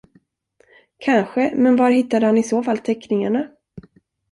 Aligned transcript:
Kanske, 0.97 1.51
men 1.55 1.75
var 1.75 1.91
hittade 1.91 2.25
han 2.25 2.37
i 2.37 2.43
så 2.43 2.63
fall 2.63 2.77
teckningarna? 2.77 3.49